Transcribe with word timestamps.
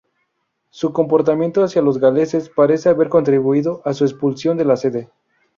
Su 0.71 0.93
comportamiento 0.93 1.63
hacia 1.63 1.83
los 1.83 1.99
galeses 1.99 2.49
parece 2.49 2.89
haber 2.89 3.07
contribuido 3.07 3.83
a 3.85 3.93
su 3.93 4.03
expulsión 4.03 4.57
de 4.57 4.65
la 4.65 4.75
sede. 4.75 5.11